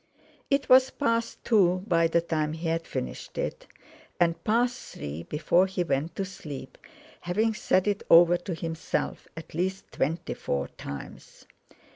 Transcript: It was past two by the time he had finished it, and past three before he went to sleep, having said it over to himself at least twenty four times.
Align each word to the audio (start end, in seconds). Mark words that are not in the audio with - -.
It 0.49 0.67
was 0.67 0.89
past 0.89 1.45
two 1.45 1.83
by 1.87 2.07
the 2.07 2.21
time 2.21 2.53
he 2.53 2.67
had 2.69 2.87
finished 2.87 3.37
it, 3.37 3.67
and 4.19 4.43
past 4.43 4.95
three 4.95 5.21
before 5.21 5.67
he 5.67 5.83
went 5.83 6.15
to 6.15 6.25
sleep, 6.25 6.79
having 7.19 7.53
said 7.53 7.87
it 7.87 8.01
over 8.09 8.35
to 8.37 8.55
himself 8.55 9.27
at 9.37 9.53
least 9.53 9.91
twenty 9.91 10.33
four 10.33 10.69
times. 10.69 11.45